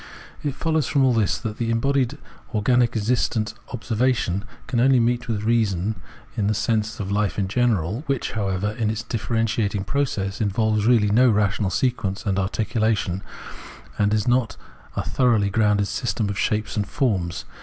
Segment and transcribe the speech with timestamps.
[0.43, 2.17] It follows from all this that in the embodied
[2.55, 5.93] organic existence observation can only meet with reason
[6.35, 10.41] in the sense of hf e in general, which, however, in its differentiat ing process
[10.41, 13.21] involves really no rational sequence and articulation,
[13.99, 14.57] and is not
[14.95, 17.45] a thoroughly grounded system of shapes and forms.